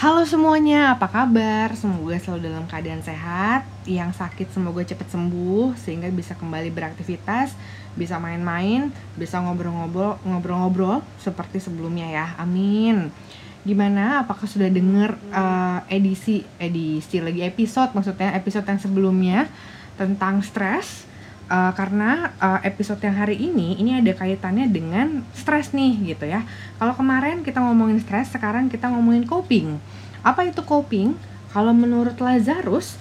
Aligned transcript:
Halo 0.00 0.24
semuanya, 0.24 0.96
apa 0.96 1.12
kabar? 1.12 1.76
Semoga 1.76 2.16
selalu 2.16 2.48
dalam 2.48 2.64
keadaan 2.64 3.04
sehat. 3.04 3.68
Yang 3.84 4.16
sakit 4.16 4.48
semoga 4.48 4.80
cepat 4.80 5.12
sembuh 5.12 5.76
sehingga 5.76 6.08
bisa 6.08 6.32
kembali 6.40 6.72
beraktivitas, 6.72 7.52
bisa 8.00 8.16
main-main, 8.16 8.88
bisa 9.20 9.36
ngobrol-ngobrol, 9.44 10.16
ngobrol-ngobrol 10.24 11.04
seperti 11.20 11.60
sebelumnya 11.60 12.08
ya. 12.08 12.26
Amin. 12.40 13.12
Gimana? 13.60 14.24
Apakah 14.24 14.48
sudah 14.48 14.72
dengar 14.72 15.20
uh, 15.36 15.84
edisi 15.92 16.48
edisi 16.56 17.20
lagi 17.20 17.44
episode 17.44 17.92
maksudnya 17.92 18.32
episode 18.32 18.64
yang 18.72 18.80
sebelumnya 18.80 19.52
tentang 20.00 20.40
stres? 20.40 21.09
Uh, 21.50 21.72
karena 21.74 22.30
uh, 22.38 22.62
episode 22.62 23.02
yang 23.02 23.18
hari 23.18 23.36
ini 23.36 23.76
ini 23.76 23.98
ada 23.98 24.14
kaitannya 24.14 24.70
dengan 24.70 25.26
stres 25.34 25.74
nih 25.74 26.14
gitu 26.14 26.30
ya. 26.30 26.46
Kalau 26.78 26.94
kemarin 26.94 27.42
kita 27.42 27.58
ngomongin 27.58 27.98
stres, 27.98 28.30
sekarang 28.30 28.70
kita 28.70 28.86
ngomongin 28.88 29.26
coping. 29.26 29.76
Apa 30.22 30.46
itu 30.46 30.62
coping? 30.62 31.18
Kalau 31.50 31.74
menurut 31.74 32.14
Lazarus, 32.22 32.94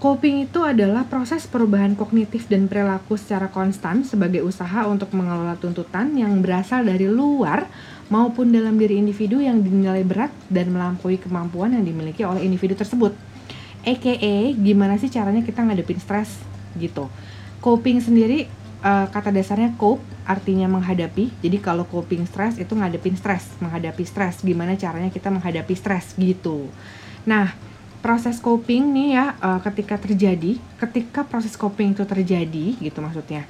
coping 0.00 0.48
itu 0.48 0.64
adalah 0.64 1.04
proses 1.04 1.44
perubahan 1.44 1.92
kognitif 1.92 2.48
dan 2.48 2.64
perilaku 2.64 3.20
secara 3.20 3.52
konstan 3.52 4.00
sebagai 4.00 4.40
usaha 4.40 4.88
untuk 4.88 5.12
mengelola 5.12 5.60
tuntutan 5.60 6.16
yang 6.16 6.40
berasal 6.40 6.88
dari 6.88 7.04
luar 7.04 7.68
maupun 8.08 8.48
dalam 8.48 8.80
diri 8.80 8.96
individu 8.96 9.42
yang 9.42 9.60
dinilai 9.60 10.06
berat 10.06 10.32
dan 10.48 10.72
melampaui 10.72 11.20
kemampuan 11.20 11.76
yang 11.76 11.84
dimiliki 11.84 12.24
oleh 12.24 12.40
individu 12.40 12.72
tersebut. 12.72 13.12
EKE, 13.86 14.56
gimana 14.58 14.98
sih 14.98 15.06
caranya 15.06 15.46
kita 15.46 15.62
ngadepin 15.62 16.00
stres 16.02 16.42
gitu 16.74 17.06
coping 17.66 17.98
sendiri 17.98 18.46
uh, 18.86 19.10
kata 19.10 19.34
dasarnya 19.34 19.74
cope 19.74 19.98
artinya 20.22 20.70
menghadapi. 20.70 21.34
Jadi 21.42 21.58
kalau 21.58 21.82
coping 21.90 22.22
stress 22.30 22.62
itu 22.62 22.70
ngadepin 22.78 23.18
stres, 23.18 23.50
menghadapi 23.58 24.06
stres. 24.06 24.46
Gimana 24.46 24.78
caranya 24.78 25.10
kita 25.10 25.34
menghadapi 25.34 25.74
stres 25.74 26.14
gitu. 26.14 26.70
Nah, 27.26 27.50
proses 27.98 28.38
coping 28.38 28.94
nih 28.94 29.18
ya 29.18 29.34
uh, 29.42 29.58
ketika 29.66 29.98
terjadi, 29.98 30.62
ketika 30.78 31.26
proses 31.26 31.58
coping 31.58 31.98
itu 31.98 32.06
terjadi 32.06 32.78
gitu 32.78 33.02
maksudnya. 33.02 33.42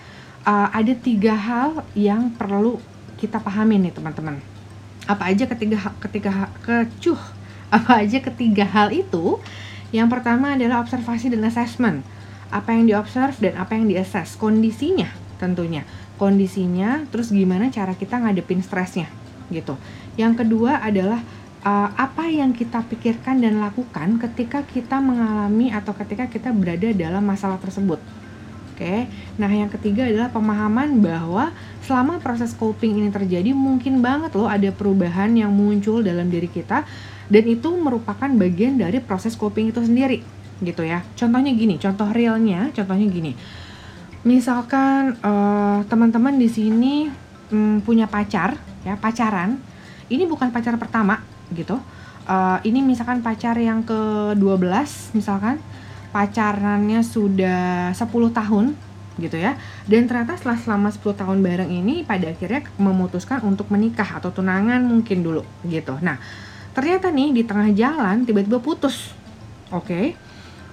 Uh, 0.48 0.72
ada 0.72 0.96
tiga 0.96 1.36
hal 1.36 1.84
yang 1.92 2.32
perlu 2.32 2.80
kita 3.20 3.36
pahami 3.36 3.76
nih 3.76 3.92
teman-teman. 3.92 4.40
Apa 5.04 5.28
aja 5.28 5.44
ketiga 5.44 5.92
ketika 6.00 6.48
kecuh 6.64 7.20
apa 7.76 8.00
aja 8.00 8.16
ketiga 8.24 8.64
hal 8.64 8.96
itu? 8.96 9.36
Yang 9.92 10.08
pertama 10.08 10.56
adalah 10.56 10.80
observasi 10.80 11.28
dan 11.28 11.44
assessment 11.44 12.00
apa 12.50 12.74
yang 12.74 12.86
diobserve 12.86 13.36
dan 13.42 13.54
apa 13.58 13.74
yang 13.74 13.86
diassess. 13.90 14.38
Kondisinya 14.38 15.10
tentunya. 15.36 15.84
Kondisinya 16.16 17.04
terus 17.12 17.28
gimana 17.28 17.68
cara 17.68 17.92
kita 17.92 18.16
ngadepin 18.20 18.64
stresnya 18.64 19.10
gitu. 19.52 19.76
Yang 20.16 20.42
kedua 20.44 20.80
adalah 20.80 21.20
uh, 21.62 21.88
apa 21.94 22.30
yang 22.30 22.54
kita 22.54 22.82
pikirkan 22.86 23.42
dan 23.42 23.58
lakukan 23.62 24.18
ketika 24.22 24.62
kita 24.64 24.98
mengalami 24.98 25.70
atau 25.70 25.92
ketika 25.92 26.26
kita 26.30 26.50
berada 26.54 26.88
dalam 26.94 27.22
masalah 27.22 27.58
tersebut. 27.60 27.98
Oke, 28.76 29.08
nah 29.40 29.48
yang 29.48 29.72
ketiga 29.72 30.04
adalah 30.04 30.28
pemahaman 30.28 31.00
bahwa 31.00 31.48
selama 31.80 32.20
proses 32.20 32.52
coping 32.52 33.00
ini 33.00 33.08
terjadi 33.08 33.56
mungkin 33.56 34.04
banget 34.04 34.36
loh 34.36 34.52
ada 34.52 34.68
perubahan 34.68 35.32
yang 35.32 35.48
muncul 35.48 36.04
dalam 36.04 36.28
diri 36.28 36.44
kita 36.44 36.84
dan 37.32 37.44
itu 37.48 37.72
merupakan 37.72 38.28
bagian 38.36 38.76
dari 38.76 39.00
proses 39.00 39.32
coping 39.32 39.72
itu 39.72 39.80
sendiri 39.80 40.20
gitu 40.62 40.82
ya. 40.84 41.04
Contohnya 41.16 41.52
gini, 41.52 41.76
contoh 41.76 42.08
realnya, 42.12 42.72
contohnya 42.72 43.06
gini. 43.08 43.32
Misalkan 44.26 45.16
uh, 45.22 45.86
teman-teman 45.86 46.34
di 46.36 46.48
sini 46.50 47.08
um, 47.52 47.78
punya 47.84 48.08
pacar, 48.08 48.58
ya 48.82 48.98
pacaran. 48.98 49.60
Ini 50.06 50.24
bukan 50.26 50.50
pacar 50.54 50.78
pertama, 50.78 51.22
gitu. 51.52 51.78
Uh, 52.26 52.58
ini 52.66 52.82
misalkan 52.82 53.22
pacar 53.22 53.54
yang 53.54 53.86
ke-12 53.86 55.14
misalkan 55.14 55.62
pacarannya 56.10 57.06
sudah 57.06 57.94
10 57.94 58.02
tahun 58.34 58.74
gitu 59.16 59.36
ya 59.40 59.56
dan 59.88 60.04
ternyata 60.04 60.36
setelah 60.36 60.58
selama 60.60 60.88
10 60.92 61.16
tahun 61.16 61.38
bareng 61.40 61.70
ini 61.72 62.04
pada 62.04 62.28
akhirnya 62.28 62.68
memutuskan 62.76 63.40
untuk 63.44 63.72
menikah 63.72 64.20
atau 64.20 64.28
tunangan 64.28 64.80
mungkin 64.84 65.24
dulu 65.24 65.42
gitu 65.64 65.96
nah 66.04 66.20
ternyata 66.76 67.08
nih 67.08 67.32
di 67.32 67.42
tengah 67.44 67.72
jalan 67.72 68.28
tiba-tiba 68.28 68.60
putus 68.60 69.16
oke 69.72 69.88
okay? 69.88 70.04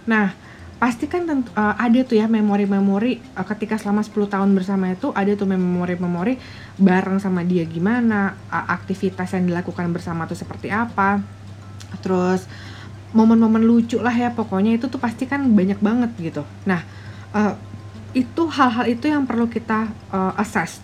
Nah, 0.03 0.35
pastikan 0.83 1.23
tentu 1.23 1.47
uh, 1.55 1.75
ada 1.79 2.03
tuh 2.03 2.19
ya 2.19 2.27
memori-memori 2.27 3.23
uh, 3.39 3.45
ketika 3.47 3.79
selama 3.79 4.03
10 4.03 4.27
tahun 4.27 4.49
bersama 4.51 4.91
itu 4.91 5.15
ada 5.15 5.31
tuh 5.39 5.47
memori-memori 5.47 6.35
bareng 6.75 7.23
sama 7.23 7.47
dia 7.47 7.63
gimana, 7.63 8.35
uh, 8.51 8.65
aktivitas 8.67 9.31
yang 9.31 9.47
dilakukan 9.47 9.87
bersama 9.95 10.27
tuh 10.27 10.35
seperti 10.35 10.67
apa. 10.67 11.23
Terus 12.03 12.43
momen-momen 13.15 13.63
lucu 13.63 14.01
lah 14.01 14.11
ya 14.11 14.33
pokoknya 14.33 14.75
itu 14.75 14.89
tuh 14.89 14.99
pasti 14.99 15.23
kan 15.23 15.45
banyak 15.55 15.79
banget 15.79 16.11
gitu. 16.19 16.43
Nah, 16.67 16.83
uh, 17.31 17.55
itu 18.11 18.45
hal-hal 18.51 18.85
itu 18.91 19.07
yang 19.07 19.23
perlu 19.23 19.47
kita 19.47 19.87
uh, 20.11 20.33
assess. 20.35 20.83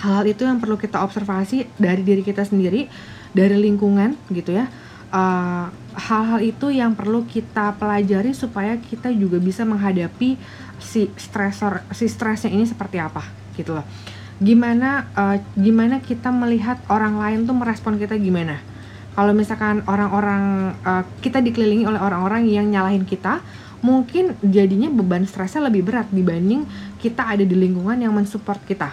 Hal-hal 0.00 0.32
itu 0.32 0.48
yang 0.48 0.60
perlu 0.60 0.80
kita 0.80 1.04
observasi 1.04 1.68
dari 1.76 2.00
diri 2.04 2.24
kita 2.24 2.44
sendiri, 2.44 2.88
dari 3.36 3.56
lingkungan 3.60 4.16
gitu 4.32 4.56
ya 4.56 4.68
eh, 5.12 5.66
hal-hal 5.96 6.40
itu 6.44 6.68
yang 6.68 6.92
perlu 6.92 7.24
kita 7.24 7.74
pelajari 7.80 8.36
supaya 8.36 8.76
kita 8.76 9.08
juga 9.16 9.40
bisa 9.40 9.64
menghadapi 9.64 10.36
si 10.76 11.08
stresor 11.16 11.80
si 11.96 12.04
stresnya 12.06 12.52
ini 12.52 12.68
seperti 12.68 13.00
apa 13.00 13.24
gitu 13.56 13.72
loh. 13.72 13.86
Gimana 14.36 15.08
uh, 15.16 15.40
gimana 15.56 16.04
kita 16.04 16.28
melihat 16.28 16.76
orang 16.92 17.16
lain 17.16 17.48
tuh 17.48 17.56
merespon 17.56 17.96
kita 17.96 18.20
gimana? 18.20 18.60
Kalau 19.16 19.32
misalkan 19.32 19.80
orang-orang 19.88 20.76
uh, 20.84 21.08
kita 21.24 21.40
dikelilingi 21.40 21.88
oleh 21.88 21.96
orang-orang 21.96 22.44
yang 22.44 22.68
nyalahin 22.68 23.08
kita 23.08 23.40
mungkin 23.80 24.36
jadinya 24.44 24.92
beban 24.92 25.24
stresnya 25.24 25.72
lebih 25.72 25.88
berat 25.88 26.12
dibanding 26.12 26.68
kita 27.00 27.24
ada 27.24 27.44
di 27.44 27.56
lingkungan 27.56 27.96
yang 27.96 28.12
mensupport 28.12 28.60
kita 28.68 28.92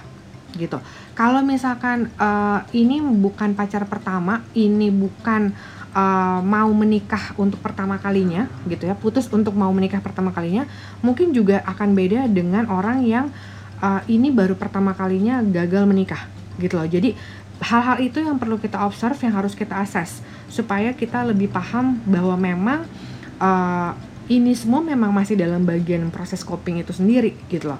gitu. 0.55 0.79
Kalau 1.11 1.43
misalkan 1.43 2.07
uh, 2.15 2.63
ini 2.71 3.03
bukan 3.03 3.51
pacar 3.51 3.83
pertama 3.83 4.47
ini 4.55 4.87
bukan 4.95 5.51
uh, 5.93 6.41
mau 6.41 6.69
menikah 6.73 7.37
untuk 7.39 7.61
pertama 7.61 8.01
kalinya 8.01 8.49
gitu 8.65 8.89
ya 8.89 8.97
putus 8.97 9.29
untuk 9.29 9.53
mau 9.53 9.71
menikah 9.71 10.01
pertama 10.01 10.33
kalinya 10.33 10.67
mungkin 11.05 11.31
juga 11.31 11.61
akan 11.63 11.93
beda 11.93 12.27
dengan 12.27 12.67
orang 12.67 13.05
yang 13.05 13.29
uh, 13.79 14.01
ini 14.09 14.33
baru 14.33 14.57
pertama 14.57 14.91
kalinya 14.97 15.39
gagal 15.41 15.85
menikah 15.85 16.27
gitu 16.57 16.77
loh. 16.77 16.85
Jadi 16.85 17.17
hal-hal 17.63 17.97
itu 18.03 18.19
yang 18.19 18.37
perlu 18.37 18.59
kita 18.59 18.81
observe 18.83 19.17
yang 19.23 19.33
harus 19.33 19.53
kita 19.55 19.79
assess 19.79 20.19
supaya 20.51 20.91
kita 20.93 21.23
lebih 21.23 21.49
paham 21.49 22.01
bahwa 22.05 22.35
memang 22.35 22.79
uh, 23.39 23.91
ini 24.27 24.55
semua 24.55 24.79
memang 24.79 25.11
masih 25.11 25.35
dalam 25.35 25.63
bagian 25.63 26.07
proses 26.09 26.41
coping 26.43 26.79
itu 26.79 26.95
sendiri 26.95 27.35
gitu 27.51 27.71
loh 27.75 27.79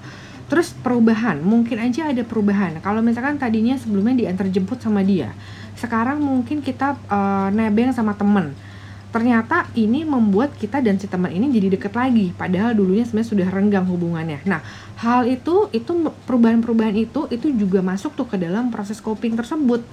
terus 0.54 0.70
perubahan 0.70 1.42
mungkin 1.42 1.82
aja 1.82 2.14
ada 2.14 2.22
perubahan. 2.22 2.78
Kalau 2.78 3.02
misalkan 3.02 3.42
tadinya 3.42 3.74
sebelumnya 3.74 4.22
diantar 4.22 4.54
jemput 4.54 4.78
sama 4.78 5.02
dia 5.02 5.34
sekarang 5.74 6.22
mungkin 6.22 6.62
kita 6.62 6.94
uh, 7.10 7.50
nebeng 7.50 7.90
sama 7.90 8.14
temen. 8.14 8.54
Ternyata 9.14 9.70
ini 9.78 10.02
membuat 10.02 10.58
kita 10.58 10.82
dan 10.82 10.98
si 10.98 11.06
teman 11.06 11.30
ini 11.30 11.50
jadi 11.54 11.78
deket 11.78 11.94
lagi 11.94 12.34
padahal 12.34 12.74
dulunya 12.74 13.06
sebenarnya 13.06 13.30
sudah 13.30 13.48
renggang 13.50 13.86
hubungannya. 13.86 14.42
Nah 14.46 14.62
hal 15.02 15.30
itu 15.30 15.70
itu 15.70 15.92
perubahan-perubahan 16.26 16.98
itu 16.98 17.30
itu 17.30 17.50
juga 17.54 17.82
masuk 17.86 18.14
tuh 18.14 18.26
ke 18.26 18.38
dalam 18.42 18.74
proses 18.74 18.98
coping 18.98 19.38
tersebut 19.38 19.86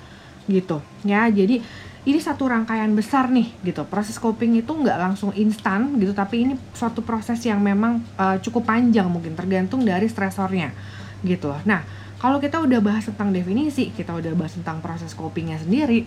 gitu. 0.49 0.81
Ya 1.04 1.28
jadi 1.28 1.60
ini 2.09 2.16
satu 2.16 2.49
rangkaian 2.49 2.88
besar 2.97 3.28
nih 3.28 3.53
gitu 3.61 3.84
proses 3.84 4.16
coping 4.16 4.56
itu 4.56 4.72
nggak 4.72 4.97
langsung 4.97 5.31
instan 5.37 6.00
gitu 6.00 6.16
tapi 6.16 6.49
ini 6.49 6.55
suatu 6.72 7.05
proses 7.05 7.41
yang 7.44 7.61
memang 7.61 8.00
uh, 8.16 8.41
cukup 8.41 8.72
panjang 8.72 9.05
mungkin 9.09 9.37
tergantung 9.37 9.84
dari 9.84 10.09
stresornya 10.09 10.73
gitu 11.20 11.52
nah 11.69 11.85
kalau 12.20 12.37
kita 12.37 12.61
udah 12.61 12.85
bahas 12.85 13.08
tentang 13.08 13.32
definisi, 13.32 13.97
kita 13.97 14.12
udah 14.12 14.37
bahas 14.37 14.52
tentang 14.52 14.85
proses 14.85 15.17
copingnya 15.17 15.56
sendiri, 15.56 16.05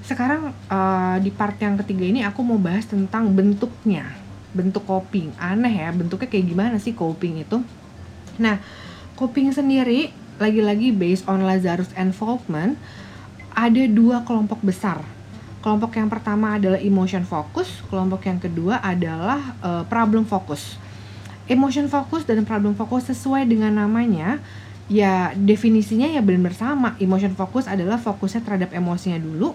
sekarang 0.00 0.56
uh, 0.72 1.20
di 1.20 1.28
part 1.28 1.60
yang 1.60 1.76
ketiga 1.84 2.08
ini 2.08 2.24
aku 2.24 2.40
mau 2.40 2.56
bahas 2.56 2.88
tentang 2.88 3.36
bentuknya, 3.36 4.16
bentuk 4.56 4.88
coping. 4.88 5.36
Aneh 5.36 5.84
ya, 5.84 5.92
bentuknya 5.92 6.32
kayak 6.32 6.46
gimana 6.48 6.76
sih 6.80 6.96
coping 6.96 7.44
itu? 7.44 7.60
Nah, 8.40 8.64
coping 9.20 9.52
sendiri 9.52 10.08
lagi-lagi 10.40 10.88
based 10.96 11.28
on 11.28 11.44
Lazarus 11.44 11.92
involvement 12.00 12.80
ada 13.56 13.82
dua 13.88 14.20
kelompok 14.20 14.60
besar. 14.60 15.00
Kelompok 15.64 15.96
yang 15.96 16.12
pertama 16.12 16.60
adalah 16.60 16.78
emotion 16.78 17.24
focus, 17.24 17.80
kelompok 17.88 18.28
yang 18.28 18.38
kedua 18.38 18.78
adalah 18.84 19.56
uh, 19.64 19.82
problem 19.88 20.28
focus. 20.28 20.76
Emotion 21.48 21.88
focus 21.88 22.28
dan 22.28 22.44
problem 22.44 22.76
focus 22.76 23.16
sesuai 23.16 23.48
dengan 23.48 23.72
namanya 23.74 24.38
ya 24.86 25.34
definisinya 25.34 26.06
ya 26.06 26.22
benar-benar 26.22 26.54
sama 26.54 26.94
emotion 27.02 27.34
focus 27.34 27.66
adalah 27.66 27.98
fokusnya 27.98 28.46
terhadap 28.46 28.70
emosinya 28.70 29.18
dulu 29.18 29.50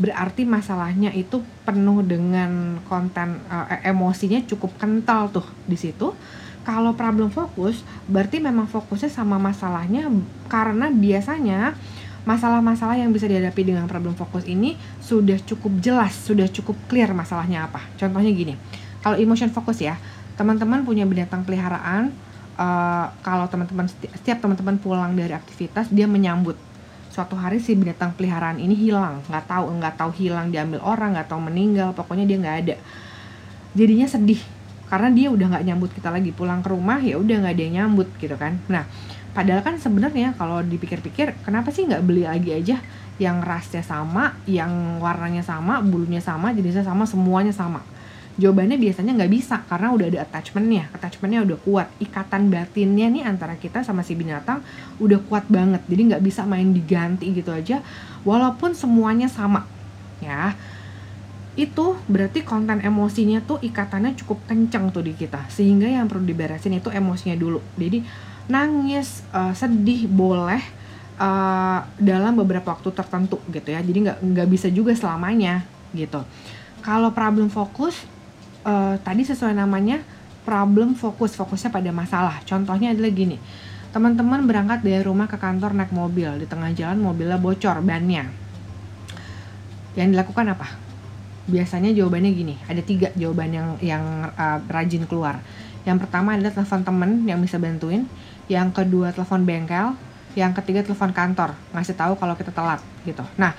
berarti 0.00 0.48
masalahnya 0.48 1.12
itu 1.12 1.44
penuh 1.68 2.00
dengan 2.00 2.80
konten 2.88 3.44
uh, 3.52 3.68
emosinya 3.84 4.40
cukup 4.48 4.72
kental 4.80 5.28
tuh 5.28 5.44
di 5.68 5.76
situ 5.76 6.16
kalau 6.64 6.96
problem 6.96 7.28
fokus 7.28 7.84
berarti 8.08 8.40
memang 8.40 8.64
fokusnya 8.64 9.12
sama 9.12 9.36
masalahnya 9.36 10.08
karena 10.48 10.88
biasanya 10.88 11.76
masalah-masalah 12.28 13.00
yang 13.00 13.10
bisa 13.10 13.24
dihadapi 13.24 13.72
dengan 13.72 13.88
problem 13.88 14.12
fokus 14.12 14.44
ini 14.44 14.76
sudah 15.00 15.40
cukup 15.40 15.80
jelas, 15.80 16.12
sudah 16.12 16.46
cukup 16.52 16.76
clear 16.86 17.10
masalahnya 17.16 17.64
apa. 17.64 17.80
Contohnya 17.96 18.30
gini, 18.32 18.54
kalau 19.00 19.16
emotion 19.16 19.48
fokus 19.48 19.80
ya, 19.80 19.96
teman-teman 20.36 20.84
punya 20.84 21.08
binatang 21.08 21.44
peliharaan, 21.48 22.12
uh, 22.60 23.06
kalau 23.24 23.48
teman-teman 23.48 23.88
setiap 23.88 24.44
teman-teman 24.44 24.76
pulang 24.76 25.16
dari 25.16 25.32
aktivitas 25.32 25.88
dia 25.88 26.04
menyambut. 26.04 26.60
Suatu 27.10 27.34
hari 27.34 27.58
si 27.58 27.74
binatang 27.74 28.14
peliharaan 28.14 28.62
ini 28.62 28.76
hilang 28.76 29.24
nggak 29.26 29.50
tahu 29.50 29.66
nggak 29.82 29.94
tahu 29.98 30.10
hilang 30.14 30.54
diambil 30.54 30.78
orang 30.86 31.18
nggak 31.18 31.26
tahu 31.26 31.40
meninggal 31.42 31.90
pokoknya 31.96 32.28
dia 32.28 32.38
nggak 32.38 32.56
ada. 32.68 32.76
Jadinya 33.74 34.06
sedih 34.06 34.38
karena 34.86 35.08
dia 35.10 35.28
udah 35.32 35.46
nggak 35.56 35.64
nyambut 35.66 35.90
kita 35.90 36.12
lagi. 36.12 36.30
Pulang 36.30 36.62
ke 36.62 36.70
rumah 36.70 37.02
ya 37.02 37.18
udah 37.18 37.36
nggak 37.42 37.54
ada 37.56 37.62
yang 37.66 37.74
nyambut 37.82 38.08
gitu 38.22 38.36
kan. 38.38 38.62
Nah 38.70 38.86
padahal 39.30 39.62
kan 39.62 39.78
sebenarnya 39.78 40.34
kalau 40.34 40.62
dipikir-pikir 40.62 41.40
kenapa 41.46 41.70
sih 41.70 41.86
nggak 41.86 42.02
beli 42.02 42.26
lagi 42.26 42.50
aja 42.54 42.76
yang 43.20 43.44
rasnya 43.44 43.84
sama 43.84 44.38
yang 44.48 44.98
warnanya 44.98 45.44
sama 45.44 45.84
bulunya 45.84 46.24
sama 46.24 46.56
jenisnya 46.56 46.82
sama 46.82 47.04
semuanya 47.04 47.52
sama? 47.52 47.84
Jawabannya 48.40 48.80
biasanya 48.80 49.12
nggak 49.20 49.32
bisa 49.36 49.60
karena 49.68 49.92
udah 49.92 50.06
ada 50.08 50.24
attachmentnya, 50.24 50.88
attachmentnya 50.96 51.44
udah 51.44 51.58
kuat, 51.60 51.92
ikatan 52.00 52.48
batinnya 52.48 53.12
nih 53.12 53.28
antara 53.28 53.52
kita 53.60 53.84
sama 53.84 54.00
si 54.00 54.16
binatang 54.16 54.64
udah 54.96 55.20
kuat 55.28 55.44
banget, 55.52 55.84
jadi 55.84 56.14
nggak 56.14 56.24
bisa 56.24 56.48
main 56.48 56.72
diganti 56.72 57.36
gitu 57.36 57.52
aja, 57.52 57.84
walaupun 58.24 58.72
semuanya 58.72 59.28
sama, 59.28 59.68
ya. 60.24 60.56
Itu 61.52 62.00
berarti 62.08 62.40
konten 62.40 62.80
emosinya 62.80 63.44
tuh 63.44 63.60
ikatannya 63.60 64.16
cukup 64.16 64.40
kenceng 64.48 64.88
tuh 64.88 65.04
di 65.04 65.12
kita, 65.12 65.44
sehingga 65.52 65.84
yang 65.90 66.08
perlu 66.08 66.24
diberesin 66.24 66.80
itu 66.80 66.88
emosinya 66.88 67.36
dulu. 67.36 67.60
Jadi 67.76 68.00
nangis, 68.50 69.22
uh, 69.30 69.54
sedih 69.54 70.10
boleh, 70.10 70.60
uh, 71.20 71.86
dalam 71.96 72.34
beberapa 72.34 72.74
waktu 72.74 72.90
tertentu 72.90 73.38
gitu 73.48 73.70
ya. 73.70 73.80
Jadi 73.80 73.98
nggak 74.10 74.18
nggak 74.20 74.48
bisa 74.50 74.66
juga 74.72 74.92
selamanya 74.96 75.62
gitu. 75.94 76.20
Kalau 76.80 77.12
problem 77.12 77.52
fokus 77.52 77.94
uh, 78.64 78.96
tadi 79.00 79.22
sesuai 79.22 79.52
namanya 79.52 80.00
problem 80.42 80.96
fokus 80.96 81.36
fokusnya 81.36 81.70
pada 81.70 81.90
masalah. 81.92 82.40
Contohnya 82.48 82.90
adalah 82.90 83.12
gini 83.12 83.38
teman-teman 83.90 84.46
berangkat 84.46 84.86
dari 84.86 85.02
rumah 85.02 85.26
ke 85.26 85.34
kantor 85.34 85.74
naik 85.74 85.90
mobil 85.90 86.30
di 86.38 86.46
tengah 86.46 86.70
jalan 86.78 87.02
mobilnya 87.02 87.42
bocor 87.42 87.82
bannya. 87.82 88.30
Yang 89.98 90.08
dilakukan 90.14 90.46
apa? 90.54 90.78
Biasanya 91.50 91.90
jawabannya 91.90 92.30
gini 92.30 92.54
ada 92.70 92.78
tiga 92.86 93.10
jawaban 93.18 93.50
yang 93.50 93.68
yang 93.82 94.04
uh, 94.38 94.62
rajin 94.70 95.10
keluar. 95.10 95.42
Yang 95.82 96.06
pertama 96.06 96.38
adalah 96.38 96.54
telepon 96.54 96.86
temen 96.86 97.10
yang 97.26 97.42
bisa 97.42 97.58
bantuin 97.58 98.06
yang 98.50 98.74
kedua 98.74 99.14
telepon 99.14 99.46
bengkel. 99.46 99.94
Yang 100.34 100.62
ketiga 100.62 100.82
telepon 100.82 101.14
kantor. 101.14 101.54
Ngasih 101.70 101.94
tahu 101.94 102.18
kalau 102.18 102.34
kita 102.34 102.50
telat 102.50 102.82
gitu. 103.06 103.22
Nah 103.38 103.54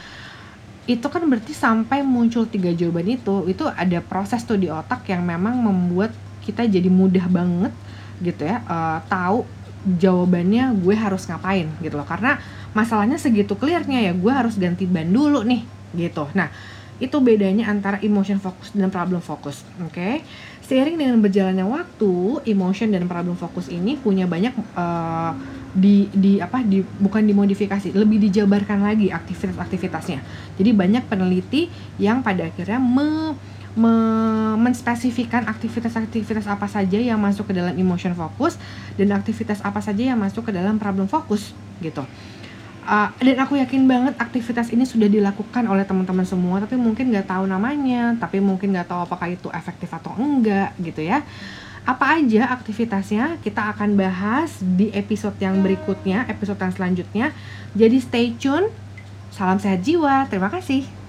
itu 0.90 1.08
kan 1.08 1.24
berarti 1.24 1.56
sampai 1.56 2.04
muncul 2.04 2.44
tiga 2.50 2.74
jawaban 2.76 3.06
itu 3.08 3.48
itu 3.48 3.64
ada 3.70 4.02
proses 4.04 4.44
tuh 4.44 4.60
di 4.60 4.68
otak 4.68 5.08
yang 5.08 5.24
memang 5.24 5.56
membuat 5.56 6.12
kita 6.42 6.66
jadi 6.66 6.90
mudah 6.90 7.30
banget 7.30 7.70
gitu 8.18 8.50
ya 8.50 8.66
uh, 8.66 8.98
tahu 9.06 9.46
jawabannya 9.86 10.74
gue 10.78 10.96
harus 10.98 11.26
ngapain 11.26 11.72
gitu 11.80 11.96
loh. 11.96 12.06
Karena 12.06 12.38
masalahnya 12.76 13.16
segitu 13.16 13.56
clearnya 13.56 14.12
ya 14.12 14.14
gue 14.14 14.32
harus 14.32 14.60
ganti 14.60 14.86
ban 14.86 15.08
dulu 15.08 15.42
nih 15.48 15.64
gitu. 15.96 16.28
Nah 16.36 16.52
itu 17.02 17.18
bedanya 17.18 17.66
antara 17.66 17.98
emotion 18.06 18.38
fokus 18.38 18.70
dan 18.78 18.94
problem 18.94 19.26
fokus 19.26 19.66
oke? 19.82 19.90
okay? 19.90 20.22
Seiring 20.72 20.96
dengan 20.96 21.20
berjalannya 21.20 21.68
waktu 21.68 22.48
emotion 22.48 22.96
dan 22.96 23.04
problem 23.12 23.36
fokus 23.36 23.68
ini 23.68 24.00
punya 24.00 24.24
banyak 24.24 24.56
uh, 24.72 25.36
di 25.76 26.08
di 26.16 26.40
apa 26.40 26.64
di 26.64 26.80
bukan 26.80 27.28
dimodifikasi 27.28 27.92
lebih 27.92 28.24
dijabarkan 28.24 28.80
lagi 28.80 29.12
aktivitas-aktivitasnya. 29.12 30.24
Jadi 30.56 30.70
banyak 30.72 31.04
peneliti 31.12 31.68
yang 32.00 32.24
pada 32.24 32.48
akhirnya 32.48 32.80
me, 32.80 33.36
me, 33.76 33.94
menspesifikan 34.56 35.44
aktivitas-aktivitas 35.52 36.48
apa 36.48 36.72
saja 36.72 37.04
yang 37.04 37.20
masuk 37.20 37.52
ke 37.52 37.54
dalam 37.60 37.76
emotion 37.76 38.16
fokus 38.16 38.56
dan 38.96 39.12
aktivitas 39.12 39.60
apa 39.68 39.84
saja 39.84 40.16
yang 40.16 40.20
masuk 40.24 40.48
ke 40.48 40.56
dalam 40.56 40.80
problem 40.80 41.12
fokus 41.12 41.52
gitu 41.84 42.08
uh, 42.86 43.10
dan 43.18 43.38
aku 43.42 43.58
yakin 43.58 43.86
banget 43.86 44.14
aktivitas 44.18 44.70
ini 44.74 44.86
sudah 44.86 45.10
dilakukan 45.10 45.66
oleh 45.66 45.86
teman-teman 45.86 46.26
semua 46.26 46.62
tapi 46.62 46.78
mungkin 46.78 47.10
nggak 47.14 47.28
tahu 47.30 47.44
namanya 47.50 48.16
tapi 48.18 48.38
mungkin 48.42 48.74
nggak 48.74 48.90
tahu 48.90 49.06
apakah 49.06 49.28
itu 49.32 49.48
efektif 49.54 49.90
atau 49.92 50.14
enggak 50.18 50.74
gitu 50.82 51.02
ya. 51.04 51.26
Apa 51.82 52.22
aja 52.22 52.54
aktivitasnya 52.54 53.42
kita 53.42 53.74
akan 53.74 53.98
bahas 53.98 54.62
di 54.62 54.94
episode 54.94 55.34
yang 55.42 55.66
berikutnya 55.66 56.30
episode 56.30 56.62
yang 56.62 56.74
selanjutnya. 56.74 57.28
Jadi 57.74 57.98
stay 57.98 58.26
tune. 58.38 58.70
Salam 59.34 59.58
sehat 59.58 59.82
jiwa. 59.82 60.30
Terima 60.30 60.54
kasih 60.54 61.01